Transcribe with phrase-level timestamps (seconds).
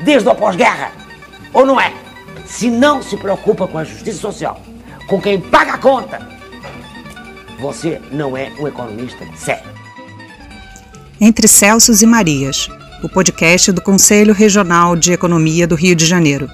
[0.00, 0.92] desde o pós-guerra.
[1.52, 1.92] Ou não é?
[2.44, 4.60] Se não se preocupa com a justiça social,
[5.06, 6.18] com quem paga a conta,
[7.58, 9.74] você não é um economista sério.
[11.20, 12.68] Entre Celsos e Marias,
[13.02, 16.48] o podcast do Conselho Regional de Economia do Rio de Janeiro.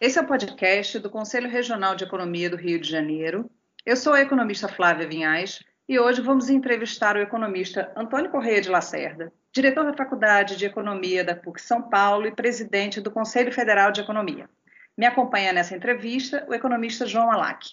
[0.00, 3.50] Esse é o podcast do Conselho Regional de Economia do Rio de Janeiro.
[3.84, 8.68] Eu sou a economista Flávia Vinhais e hoje vamos entrevistar o economista Antônio Correia de
[8.68, 13.90] Lacerda, diretor da Faculdade de Economia da PUC São Paulo e presidente do Conselho Federal
[13.90, 14.50] de Economia.
[14.98, 17.70] Me acompanha nessa entrevista o economista João Alac.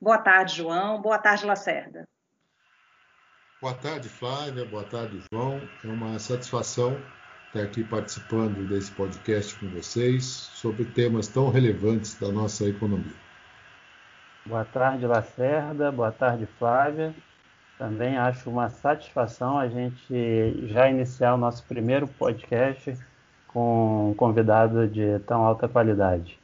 [0.00, 1.02] Boa tarde, João.
[1.02, 2.08] Boa tarde, Lacerda.
[3.60, 4.64] Boa tarde, Flávia.
[4.64, 5.60] Boa tarde, João.
[5.84, 6.98] É uma satisfação
[7.48, 13.29] estar aqui participando desse podcast com vocês sobre temas tão relevantes da nossa economia.
[14.50, 15.92] Boa tarde, Lacerda.
[15.92, 17.14] Boa tarde, Flávia.
[17.78, 22.98] Também acho uma satisfação a gente já iniciar o nosso primeiro podcast
[23.46, 26.36] com um convidado de tão alta qualidade.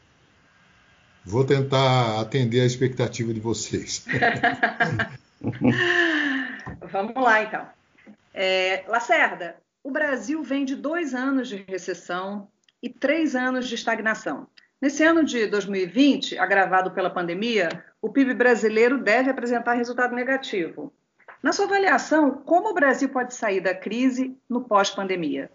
[1.25, 4.07] Vou tentar atender a expectativa de vocês.
[6.89, 7.67] Vamos lá, então.
[8.33, 12.47] É, Lacerda, o Brasil vem de dois anos de recessão
[12.81, 14.47] e três anos de estagnação.
[14.81, 17.69] Nesse ano de 2020, agravado pela pandemia,
[18.01, 20.93] o PIB brasileiro deve apresentar resultado negativo.
[21.43, 25.51] Na sua avaliação, como o Brasil pode sair da crise no pós-pandemia?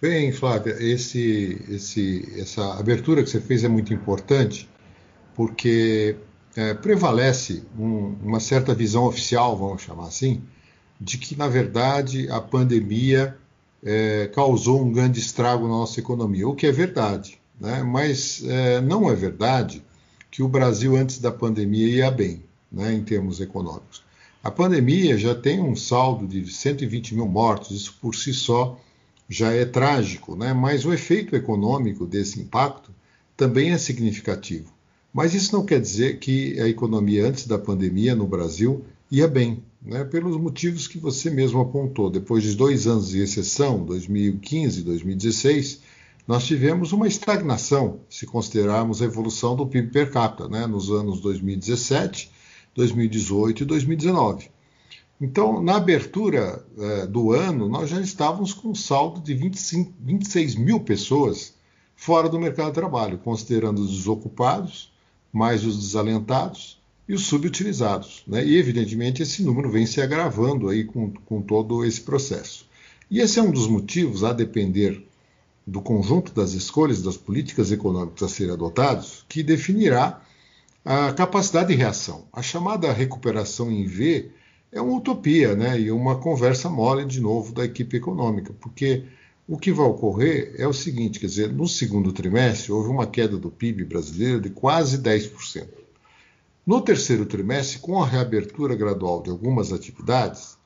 [0.00, 4.68] Bem, Flávia, esse, esse, essa abertura que você fez é muito importante,
[5.34, 6.16] porque
[6.56, 10.42] é, prevalece um, uma certa visão oficial, vamos chamar assim,
[11.00, 13.36] de que, na verdade, a pandemia
[13.84, 17.40] é, causou um grande estrago na nossa economia, o que é verdade.
[17.60, 17.82] Né?
[17.82, 19.82] Mas é, não é verdade
[20.30, 24.02] que o Brasil, antes da pandemia, ia bem, né, em termos econômicos.
[24.42, 28.78] A pandemia já tem um saldo de 120 mil mortos, isso por si só
[29.28, 30.54] já é trágico, né?
[30.54, 32.90] mas o efeito econômico desse impacto
[33.36, 34.72] também é significativo.
[35.12, 39.62] Mas isso não quer dizer que a economia antes da pandemia no Brasil ia bem
[39.82, 42.10] né, pelos motivos que você mesmo apontou.
[42.10, 45.80] Depois de dois anos de recessão, 2015 e 2016,
[46.28, 51.22] nós tivemos uma estagnação, se considerarmos a evolução do PIB per capita, né, nos anos
[51.22, 52.30] 2017,
[52.74, 54.50] 2018 e 2019.
[55.18, 60.54] Então, na abertura eh, do ano, nós já estávamos com um saldo de 25, 26
[60.56, 61.54] mil pessoas
[61.96, 64.92] fora do mercado de trabalho, considerando os desocupados,
[65.32, 66.78] mais os desalentados,
[67.08, 68.22] e os subutilizados.
[68.26, 68.44] Né?
[68.44, 72.68] E, evidentemente, esse número vem se agravando aí com, com todo esse processo.
[73.10, 75.07] E esse é um dos motivos, a depender
[75.68, 80.22] do conjunto das escolhas das políticas econômicas a serem adotadas, que definirá
[80.84, 82.26] a capacidade de reação.
[82.32, 84.30] A chamada recuperação em V
[84.72, 85.78] é uma utopia né?
[85.78, 89.04] e uma conversa mole, de novo, da equipe econômica, porque
[89.46, 93.36] o que vai ocorrer é o seguinte: quer dizer, no segundo trimestre houve uma queda
[93.36, 95.68] do PIB brasileiro de quase 10%.
[96.66, 100.57] No terceiro trimestre, com a reabertura gradual de algumas atividades,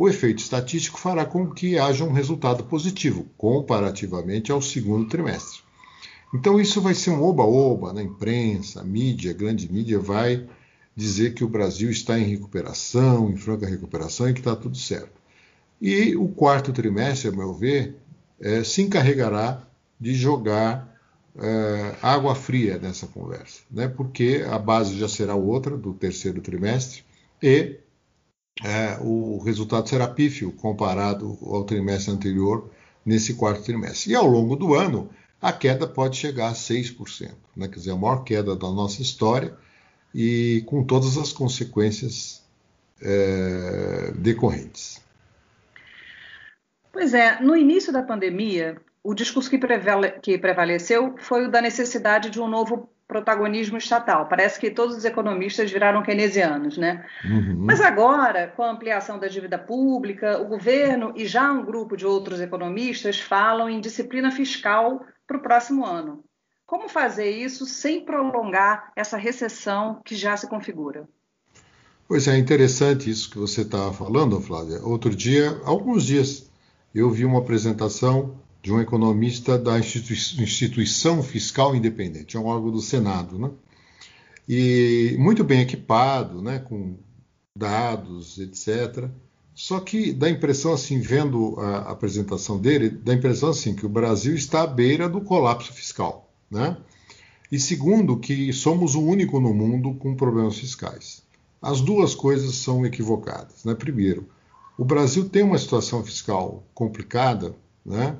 [0.00, 5.60] o efeito estatístico fará com que haja um resultado positivo comparativamente ao segundo trimestre.
[6.32, 10.48] Então, isso vai ser um oba-oba na imprensa, mídia, grande mídia vai
[10.96, 15.20] dizer que o Brasil está em recuperação, em franca recuperação e que está tudo certo.
[15.78, 17.94] E o quarto trimestre, a meu ver,
[18.40, 19.68] é, se encarregará
[20.00, 20.98] de jogar
[21.36, 23.86] uh, água fria nessa conversa, né?
[23.86, 27.04] porque a base já será outra do terceiro trimestre
[27.42, 27.80] e
[28.62, 32.70] uh, o resultado será pífio comparado ao trimestre anterior
[33.04, 34.12] nesse quarto trimestre.
[34.12, 35.10] E ao longo do ano,
[35.40, 37.68] a queda pode chegar a 6%, né?
[37.68, 39.54] quer dizer, a maior queda da nossa história
[40.14, 42.42] e com todas as consequências
[43.00, 45.00] uh, decorrentes.
[46.92, 51.62] Pois é, no início da pandemia, o discurso que, prevale, que prevaleceu foi o da
[51.62, 54.28] necessidade de um novo protagonismo estatal.
[54.28, 57.04] Parece que todos os economistas viraram keynesianos, né?
[57.24, 57.56] Uhum.
[57.66, 62.06] Mas agora, com a ampliação da dívida pública, o governo e já um grupo de
[62.06, 66.22] outros economistas falam em disciplina fiscal para o próximo ano.
[66.64, 71.08] Como fazer isso sem prolongar essa recessão que já se configura?
[72.06, 74.80] Pois é, interessante isso que você estava falando, Flávia.
[74.84, 76.48] Outro dia, alguns dias,
[76.94, 82.80] eu vi uma apresentação de um economista da Instituição Fiscal Independente, é um órgão do
[82.80, 83.50] Senado, né?
[84.48, 86.96] E muito bem equipado, né, com
[87.56, 89.08] dados, etc.
[89.54, 93.86] Só que dá a impressão, assim, vendo a apresentação dele, dá a impressão, assim, que
[93.86, 96.76] o Brasil está à beira do colapso fiscal, né?
[97.50, 101.22] E segundo, que somos o único no mundo com problemas fiscais.
[101.60, 103.64] As duas coisas são equivocadas.
[103.64, 103.74] Né?
[103.74, 104.28] Primeiro,
[104.78, 107.54] o Brasil tem uma situação fiscal complicada,
[107.84, 108.16] né?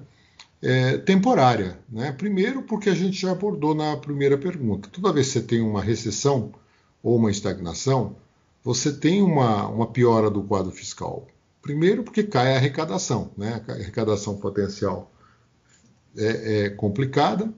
[0.62, 1.79] É, temporária.
[1.89, 2.12] Né?
[2.12, 4.89] Primeiro, porque a gente já abordou na primeira pergunta.
[4.91, 6.53] Toda vez que você tem uma recessão
[7.03, 8.17] ou uma estagnação,
[8.62, 11.27] você tem uma, uma piora do quadro fiscal.
[11.62, 13.31] Primeiro, porque cai a arrecadação.
[13.37, 13.62] Né?
[13.67, 15.11] A arrecadação potencial
[16.17, 17.53] é, é complicada.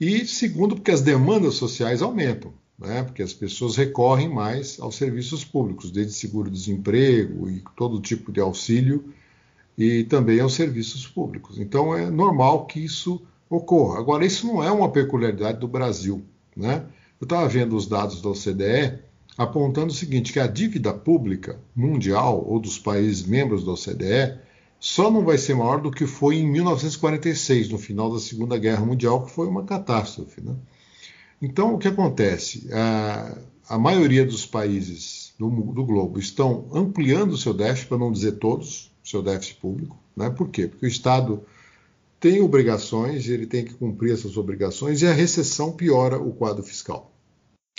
[0.00, 2.52] E segundo, porque as demandas sociais aumentam
[2.82, 3.02] né?
[3.02, 9.12] porque as pessoas recorrem mais aos serviços públicos, desde seguro-desemprego e todo tipo de auxílio,
[9.76, 11.58] e também aos serviços públicos.
[11.58, 13.98] Então é normal que isso ocorra.
[13.98, 16.22] Agora, isso não é uma peculiaridade do Brasil.
[16.56, 16.84] Né?
[17.20, 18.98] Eu estava vendo os dados da OCDE
[19.36, 24.38] apontando o seguinte: que a dívida pública mundial ou dos países membros da OCDE
[24.78, 28.84] só não vai ser maior do que foi em 1946, no final da Segunda Guerra
[28.84, 30.40] Mundial, que foi uma catástrofe.
[30.40, 30.56] Né?
[31.40, 32.68] Então, o que acontece?
[32.72, 38.10] A, a maioria dos países do, do, globo estão ampliando o seu déficit, para não
[38.10, 39.98] dizer todos, seu déficit público.
[40.16, 40.30] Né?
[40.30, 40.68] Por quê?
[40.68, 41.42] Porque o Estado
[42.20, 47.12] tem obrigações, ele tem que cumprir essas obrigações e a recessão piora o quadro fiscal.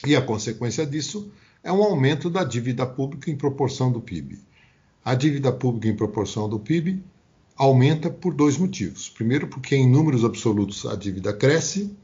[0.05, 1.31] E a consequência disso
[1.63, 4.39] é um aumento da dívida pública em proporção do PIB.
[5.03, 7.01] A dívida pública em proporção do PIB
[7.55, 9.09] aumenta por dois motivos.
[9.09, 11.95] Primeiro, porque em números absolutos a dívida cresce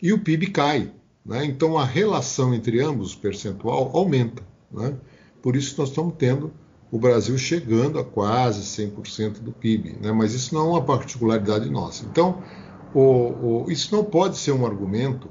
[0.00, 0.92] e o PIB cai.
[1.24, 1.44] Né?
[1.44, 4.42] Então a relação entre ambos, percentual, aumenta.
[4.70, 4.96] Né?
[5.42, 6.52] Por isso nós estamos tendo
[6.90, 9.98] o Brasil chegando a quase 100% do PIB.
[10.00, 10.12] Né?
[10.12, 12.06] Mas isso não é uma particularidade nossa.
[12.06, 12.42] Então,
[12.94, 15.28] o, o, isso não pode ser um argumento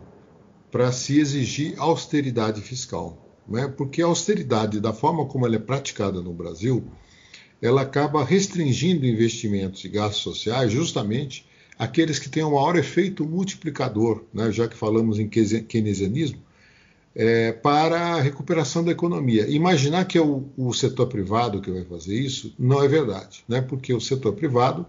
[0.71, 3.42] para se exigir austeridade fiscal.
[3.48, 3.68] Né?
[3.68, 6.83] Porque a austeridade, da forma como ela é praticada no Brasil,
[7.62, 14.24] ela acaba restringindo investimentos e gastos sociais justamente aqueles que têm o maior efeito multiplicador,
[14.33, 16.42] né, já que falamos em keynesianismo,
[17.19, 19.49] é, para a recuperação da economia.
[19.49, 23.59] Imaginar que é o, o, setor privado que vai fazer isso não é verdade, né,
[23.59, 24.85] porque o setor privado,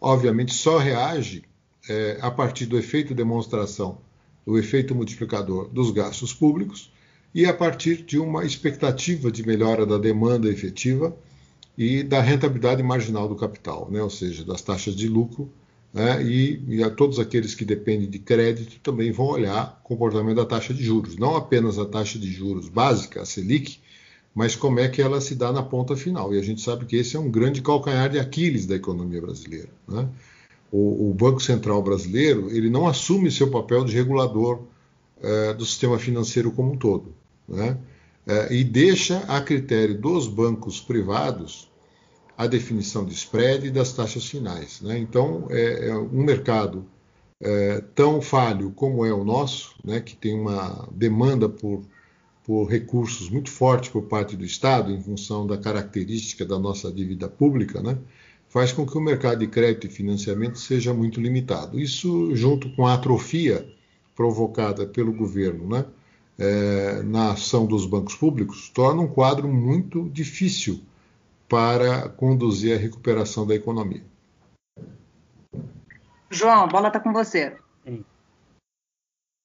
[0.00, 1.42] obviamente, só reage
[1.88, 3.98] é, a partir do efeito demonstração,
[4.46, 6.92] do efeito multiplicador dos gastos públicos
[7.34, 11.16] e a partir de uma expectativa de melhora da demanda efetiva
[11.76, 15.50] e da rentabilidade marginal do capital, né, ou seja, das taxas de lucro
[15.94, 20.36] né, e, e, a todos aqueles que dependem de crédito também vão olhar o comportamento
[20.36, 23.78] da taxa de juros, não apenas a taxa de juros básica, a Selic,
[24.34, 26.34] mas como é que ela se dá na ponta final.
[26.34, 29.68] E a gente sabe que esse é um grande calcanhar de Aquiles da economia brasileira.
[29.86, 30.08] Né?
[30.72, 34.62] O, o, Banco Central brasileiro ele não assume seu papel de regulador
[35.22, 37.14] é, do sistema financeiro como um todo,
[37.48, 37.78] né?
[38.26, 41.70] é, e deixa a critério dos bancos privados
[42.36, 44.80] a definição de spread e das taxas finais.
[44.80, 44.98] Né?
[44.98, 46.84] Então, é, é, um mercado
[47.40, 51.82] é, tão falho como é o nosso, né, que tem uma demanda por,
[52.44, 57.28] por recursos muito forte por parte do Estado, em função da característica da nossa dívida
[57.28, 57.98] pública, né,
[58.48, 61.78] faz com que o mercado de crédito e financiamento seja muito limitado.
[61.78, 63.68] Isso, junto com a atrofia
[64.14, 65.84] provocada pelo governo né,
[66.38, 70.80] é, na ação dos bancos públicos, torna um quadro muito difícil
[71.48, 74.02] para conduzir a recuperação da economia.
[76.30, 77.56] João, a bola está com você.
[77.84, 78.04] Sim.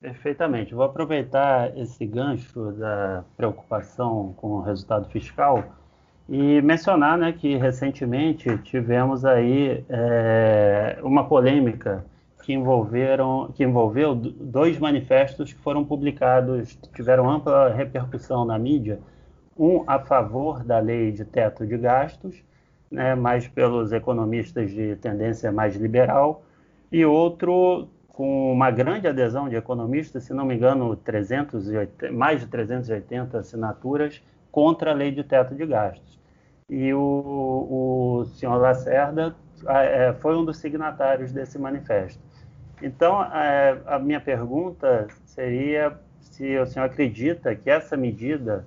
[0.02, 0.74] Perfeitamente.
[0.74, 5.64] Vou aproveitar esse gancho da preocupação com o resultado fiscal
[6.28, 12.06] e mencionar né, que recentemente tivemos aí é, uma polêmica
[12.44, 19.00] que, envolveram, que envolveu dois manifestos que foram publicados, tiveram ampla repercussão na mídia,
[19.60, 22.42] um a favor da lei de teto de gastos,
[22.90, 26.44] né, mais pelos economistas de tendência mais liberal,
[26.90, 32.48] e outro com uma grande adesão de economistas, se não me engano, 380, mais de
[32.48, 36.20] 380 assinaturas contra a lei de teto de gastos.
[36.70, 39.36] E o, o senhor Lacerda
[39.68, 42.22] é, foi um dos signatários desse manifesto.
[42.82, 48.66] Então, é, a minha pergunta seria se o senhor acredita que essa medida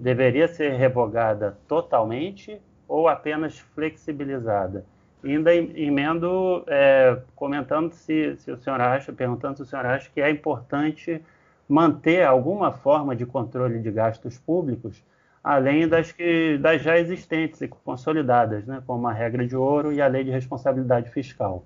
[0.00, 4.84] deveria ser revogada totalmente ou apenas flexibilizada?
[5.22, 10.20] Ainda emendo é, comentando se, se o senhor acha, perguntando se o senhor acha que
[10.20, 11.20] é importante
[11.68, 15.02] manter alguma forma de controle de gastos públicos,
[15.44, 20.00] além das, que, das já existentes e consolidadas, né, como a regra de ouro e
[20.00, 21.64] a lei de responsabilidade fiscal.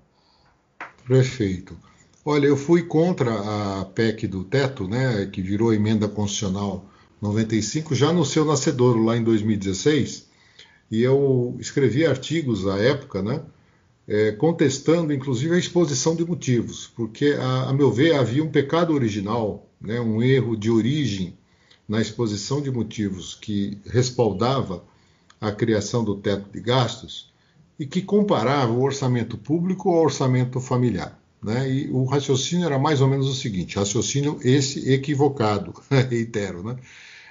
[1.07, 1.77] Perfeito.
[2.25, 6.85] Olha, eu fui contra a PEC do teto, né, que virou emenda constitucional
[7.25, 10.27] 95, já no seu nascedouro, lá em 2016,
[10.91, 13.41] e eu escrevi artigos à época, né,
[14.07, 18.93] é, contestando inclusive a exposição de motivos, porque, a, a, meu ver, havia um pecado
[18.93, 21.35] original, né, um erro de origem
[21.87, 24.83] na exposição de motivos que respaldava
[25.41, 27.33] a criação do teto de gastos
[27.79, 31.19] e que comparava o orçamento público ao orçamento familiar.
[31.43, 31.69] Né?
[31.69, 35.73] E o raciocínio era mais ou menos o seguinte: raciocínio esse equivocado,
[36.09, 36.75] reitero, né?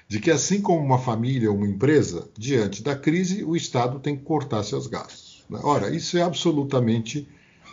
[0.07, 4.17] De que assim como uma família ou uma empresa, diante da crise, o Estado tem
[4.17, 5.45] que cortar seus gastos.
[5.49, 5.59] Né?
[5.63, 7.29] Ora, isso é absolutamente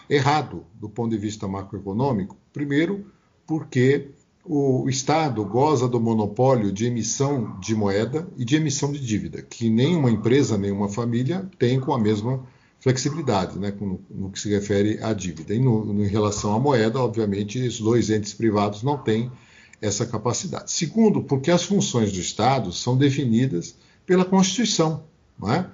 [0.10, 2.38] errado do ponto de vista macroeconômico.
[2.52, 3.06] Primeiro,
[3.46, 4.10] porque
[4.44, 9.70] o Estado goza do monopólio de emissão de moeda e de emissão de dívida, que
[9.70, 12.44] nenhuma empresa, nenhuma família tem com a mesma
[12.80, 15.54] flexibilidade, né, no, no que se refere à dívida.
[15.54, 19.32] E no, no, em relação à moeda, obviamente, os dois entes privados não têm
[19.82, 20.72] essa capacidade.
[20.72, 25.04] Segundo, porque as funções do Estado são definidas pela Constituição.
[25.40, 25.70] Não é?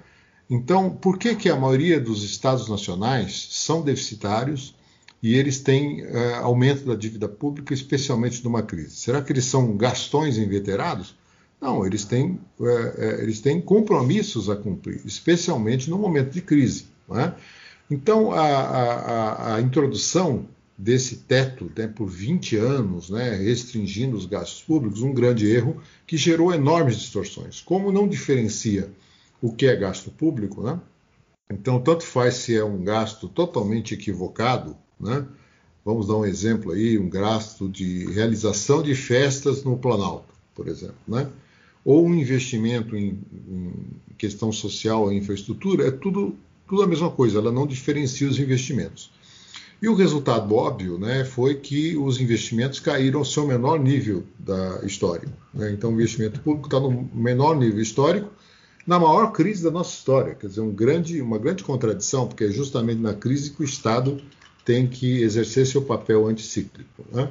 [0.48, 4.74] Então, por que, que a maioria dos Estados nacionais são deficitários
[5.22, 8.96] e eles têm uh, aumento da dívida pública, especialmente numa crise.
[8.96, 11.16] Será que eles são gastões inveterados?
[11.60, 16.86] Não, eles têm, uh, eles têm compromissos a cumprir, especialmente no momento de crise.
[17.10, 17.32] É?
[17.90, 20.46] Então, a, a, a, introdução
[20.78, 26.16] desse teto né, por 20 anos, né, restringindo os gastos públicos, um grande erro que
[26.16, 27.60] gerou enormes distorções.
[27.60, 28.88] Como não diferencia
[29.42, 30.80] o que é gasto público, né?
[31.50, 35.26] então tanto faz se é um gasto totalmente equivocado, né?
[35.84, 40.96] Vamos dar um exemplo aí, um gasto de realização de festas no Planalto, por exemplo,
[41.06, 41.30] né?
[41.84, 43.18] ou um investimento em,
[43.48, 43.72] em
[44.18, 46.36] questão social, em infraestrutura, é tudo,
[46.68, 49.10] tudo a mesma coisa, ela não diferencia os investimentos.
[49.80, 54.80] E o resultado óbvio né, foi que os investimentos caíram ao seu menor nível da
[54.84, 55.28] história.
[55.54, 55.70] Né?
[55.70, 58.28] Então, o investimento público está no menor nível histórico,
[58.84, 60.34] na maior crise da nossa história.
[60.34, 64.20] Quer dizer, um grande, uma grande contradição, porque é justamente na crise que o Estado
[64.64, 67.04] tem que exercer seu papel anticíclico.
[67.12, 67.30] Né?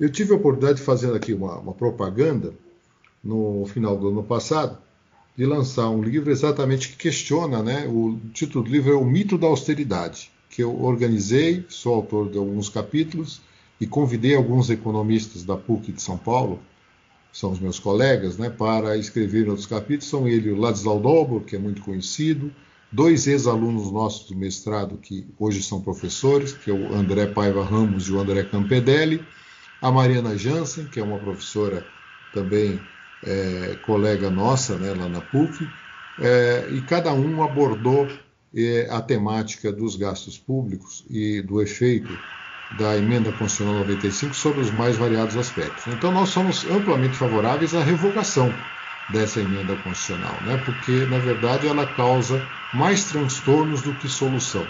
[0.00, 2.54] Eu tive a oportunidade de fazer aqui uma, uma, propaganda
[3.22, 4.78] no final do ano passado,
[5.36, 7.86] de lançar um livro exatamente que questiona, né?
[7.88, 12.38] O título do livro é O Mito da Austeridade, que eu organizei, sou autor de
[12.38, 13.40] alguns capítulos
[13.80, 16.60] e convidei alguns economistas da PUC de São Paulo,
[17.32, 20.08] são os meus colegas, né, para escrever outros capítulos.
[20.08, 22.52] São ele o Ladislau Dobro, que é muito conhecido,
[22.92, 28.06] dois ex-alunos nossos do mestrado que hoje são professores, que é o André Paiva Ramos
[28.06, 29.20] e o André Campedelli,
[29.82, 31.84] a Mariana Jansen, que é uma professora
[32.32, 32.80] também
[33.24, 35.68] é, colega nossa né, lá na PUC,
[36.20, 38.06] é, e cada um abordou
[38.90, 42.16] a temática dos gastos públicos e do efeito
[42.78, 45.86] da emenda constitucional 95 sobre os mais variados aspectos.
[45.88, 48.52] Então, nós somos amplamente favoráveis à revogação
[49.12, 50.56] dessa emenda constitucional, né?
[50.64, 52.40] porque, na verdade, ela causa
[52.72, 54.66] mais transtornos do que solução.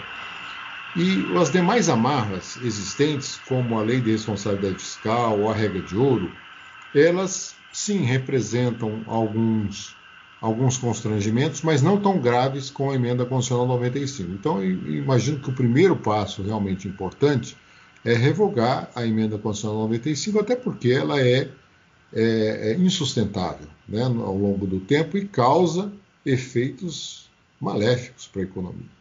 [0.97, 5.97] E as demais amarras existentes, como a lei de responsabilidade fiscal ou a regra de
[5.97, 6.31] ouro,
[6.95, 9.97] elas sim representam alguns,
[10.45, 14.31] alguns constrangimentos, mas não tão graves como a emenda constitucional 95.
[14.33, 17.57] Então, imagino que o primeiro passo realmente importante
[18.05, 21.49] é revogar a emenda constitucional 95, até porque ela é
[22.13, 25.91] é, é insustentável né, ao longo do tempo e causa
[26.25, 28.94] efeitos maléficos para a economia.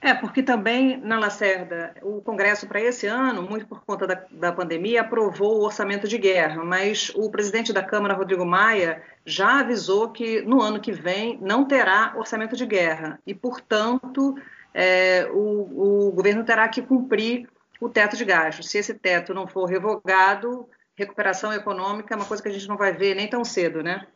[0.00, 4.52] É, porque também, na Lacerda, o Congresso para esse ano, muito por conta da, da,
[4.52, 10.10] pandemia, aprovou o orçamento de guerra, mas o presidente da Câmara, Rodrigo Maia, já avisou
[10.10, 14.36] que no ano que vem não terá orçamento de guerra e, portanto,
[14.72, 17.48] é, o, o governo terá que cumprir
[17.80, 18.68] o teto de gastos.
[18.70, 22.76] Se esse teto não for revogado, recuperação econômica é uma coisa que a gente não
[22.76, 24.06] vai ver nem tão cedo, né?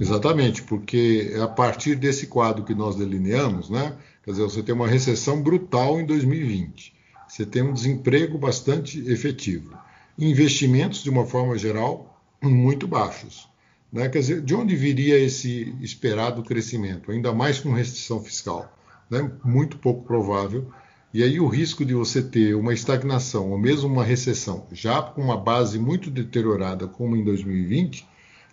[0.00, 3.96] Exatamente, porque é a partir desse quadro que nós delineamos, né?
[4.24, 6.92] Quer dizer, você tem uma recessão brutal em 2020,
[7.28, 9.76] você tem um desemprego bastante efetivo,
[10.18, 13.48] investimentos, de uma forma geral, muito baixos.
[13.92, 14.08] Né?
[14.08, 17.10] Quer dizer, de onde viria esse esperado crescimento?
[17.10, 18.72] Ainda mais com restrição fiscal.
[19.08, 19.30] Né?
[19.44, 20.70] Muito pouco provável
[21.12, 25.20] e aí o risco de você ter uma estagnação ou mesmo uma recessão, já com
[25.20, 28.06] uma base muito deteriorada como em 2020,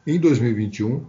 [0.08, 1.06] em 2021,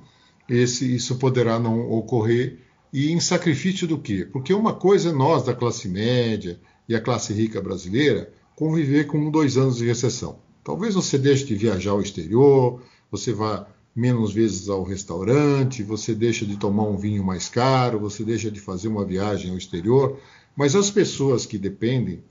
[0.49, 2.59] esse, isso poderá não ocorrer.
[2.93, 4.27] E em sacrifício do quê?
[4.31, 9.31] Porque uma coisa é nós, da classe média e a classe rica brasileira, conviver com
[9.31, 10.41] dois anos de recessão.
[10.65, 16.45] Talvez você deixe de viajar ao exterior, você vá menos vezes ao restaurante, você deixa
[16.45, 20.19] de tomar um vinho mais caro, você deixa de fazer uma viagem ao exterior.
[20.57, 22.23] Mas as pessoas que dependem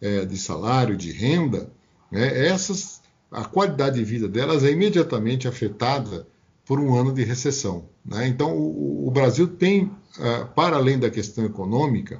[0.00, 1.70] é, de salário, de renda,
[2.10, 2.95] né, essas,
[3.36, 6.26] a qualidade de vida delas é imediatamente afetada
[6.64, 7.86] por um ano de recessão.
[8.02, 8.26] Né?
[8.26, 12.18] Então, o, o, Brasil tem, uh, para além da questão econômica,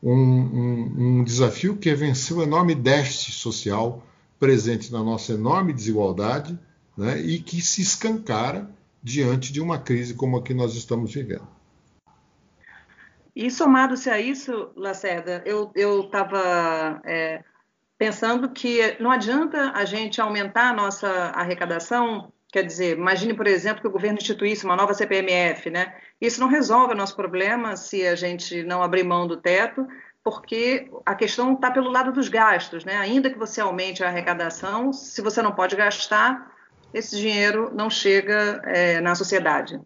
[0.00, 4.06] um, um, um desafio que é vencer o enorme déficit social
[4.38, 6.56] presente na nossa enorme desigualdade
[6.96, 7.20] né?
[7.20, 8.70] e que se escancara
[9.02, 11.48] diante de uma crise como a que nós estamos vivendo.
[13.34, 17.42] E somado-se a isso, Lacerda, eu estava é,
[18.02, 23.80] pensando que não adianta a gente aumentar a nossa arrecadação, quer dizer, imagine, por exemplo,
[23.80, 25.94] que o governo instituísse uma nova CPMF, né?
[26.20, 29.86] Isso não resolve o nosso problema se a gente não abrir mão do teto,
[30.24, 32.96] porque a questão está pelo lado dos gastos, né?
[32.96, 36.50] Ainda que você aumente a arrecadação, se você não pode gastar,
[36.92, 39.80] esse dinheiro não chega é, na sociedade.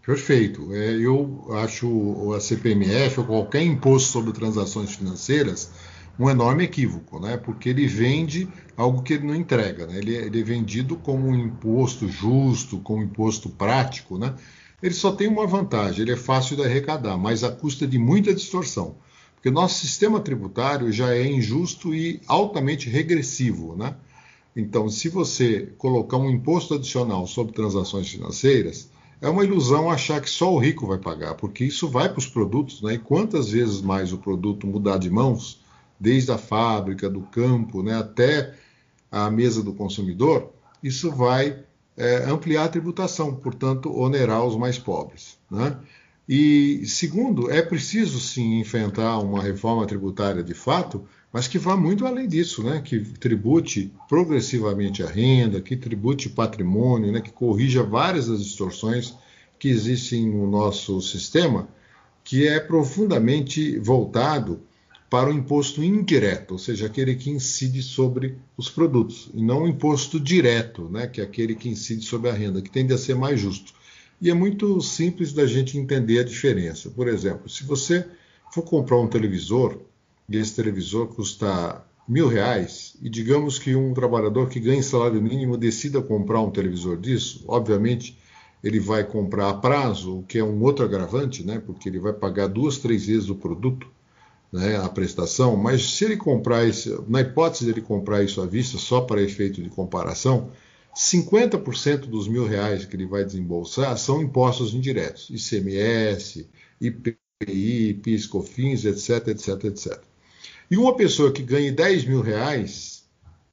[0.00, 0.72] Perfeito.
[0.72, 5.70] É, eu acho a CPMF ou qualquer imposto sobre transações financeiras
[6.18, 7.36] um enorme equívoco, né?
[7.36, 9.86] porque ele vende algo que ele não entrega.
[9.86, 9.98] Né?
[9.98, 14.16] Ele, ele, é vendido como um imposto justo, como um imposto prático.
[14.16, 14.34] Né?
[14.82, 18.34] Ele só tem uma vantagem, ele é fácil de arrecadar, mas a custa de muita
[18.34, 18.96] distorção.
[19.34, 23.76] Porque nosso sistema tributário já é injusto e altamente regressivo.
[23.76, 23.94] Né?
[24.56, 28.88] Então, se você colocar um imposto adicional sobre transações financeiras,
[29.20, 32.26] é uma ilusão achar que só o rico vai pagar, porque isso vai para os
[32.26, 32.94] produtos, né?
[32.94, 35.60] E quantas vezes mais o produto mudar de mãos,
[35.98, 38.54] desde a fábrica, do campo, né, até
[39.10, 41.64] a mesa do consumidor, isso vai
[41.96, 45.38] é, ampliar a tributação, portanto, onerar os mais pobres.
[45.50, 45.76] Né?
[46.28, 52.06] E, segundo, é preciso sim enfrentar uma reforma tributária de fato, mas que vá muito
[52.06, 52.80] além disso, né?
[52.84, 57.20] que tribute progressivamente a renda, que tribute patrimônio, né?
[57.20, 59.14] que corrija várias das distorções
[59.58, 61.68] que existem no nosso sistema,
[62.22, 64.60] que é profundamente voltado
[65.08, 69.68] para o imposto indireto, ou seja, aquele que incide sobre os produtos, e não o
[69.68, 71.06] imposto direto, né?
[71.06, 73.72] que é aquele que incide sobre a renda, que tende a ser mais justo.
[74.20, 76.90] E é muito simples da gente entender a diferença.
[76.90, 78.04] Por exemplo, se você
[78.52, 79.78] for comprar um televisor,
[80.28, 85.56] e esse televisor custa mil reais, e digamos que um trabalhador que ganha salário mínimo
[85.56, 88.18] decida comprar um televisor disso, obviamente
[88.64, 91.62] ele vai comprar a prazo, o que é um outro agravante, né?
[91.64, 93.86] porque ele vai pagar duas, três vezes o produto,
[94.56, 98.46] né, a prestação, mas se ele comprar isso, na hipótese de ele comprar isso à
[98.46, 100.50] vista, só para efeito de comparação,
[100.96, 106.48] 50% dos mil reais que ele vai desembolsar são impostos indiretos, ICMS,
[106.80, 110.02] IPI, PIS, COFINS, etc, etc, etc.
[110.70, 113.04] E uma pessoa que ganhe 10 mil reais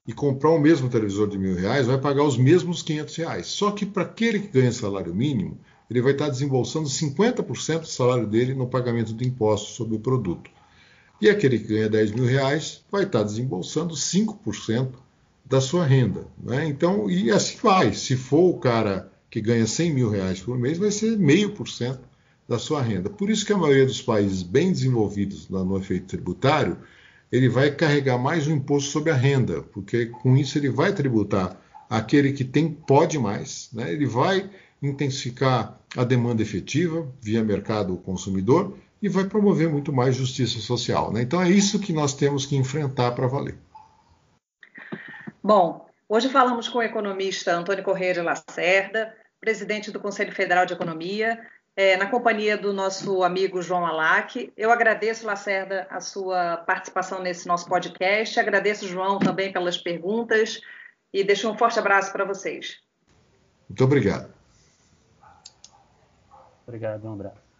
[0.07, 3.47] e comprar o mesmo televisor de mil reais vai pagar os mesmos 500 reais.
[3.47, 8.25] Só que para aquele que ganha salário mínimo, ele vai estar desembolsando 50% do salário
[8.25, 10.49] dele no pagamento de impostos sobre o produto.
[11.23, 14.89] E aquele que ganha 10 mil reais vai estar desembolsando 5%
[15.45, 16.27] da sua renda.
[16.37, 16.65] Né?
[16.67, 17.93] Então, e assim vai.
[17.93, 21.69] Se for o cara que ganha 100 mil reais por mês, vai ser meio por
[21.69, 22.01] cento
[22.45, 23.09] da sua renda.
[23.09, 26.77] Por isso que a maioria dos países bem desenvolvidos no efeito tributário
[27.31, 31.57] ele vai carregar mais o imposto sobre a renda, porque com isso ele vai tributar
[31.89, 33.93] aquele que tem pode mais, né?
[33.93, 34.49] ele vai
[34.81, 41.11] intensificar a demanda efetiva via mercado consumidor e vai promover muito mais justiça social.
[41.11, 41.23] Né?
[41.23, 43.57] Então é isso que nós temos que enfrentar para valer.
[45.43, 50.71] Bom, hoje falamos com o economista Antônio Corrêa de Lacerda, presidente do Conselho Federal de
[50.71, 51.37] Economia,
[51.75, 54.53] é, na companhia do nosso amigo João Alac.
[54.55, 58.39] Eu agradeço, Lacerda, a sua participação nesse nosso podcast.
[58.39, 60.61] Agradeço, João, também pelas perguntas
[61.11, 62.77] e deixo um forte abraço para vocês.
[63.67, 64.33] Muito obrigado.
[66.65, 67.52] Obrigado, um abraço.